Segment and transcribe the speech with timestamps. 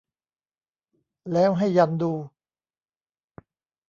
[1.33, 2.11] แล้วให้ยันดู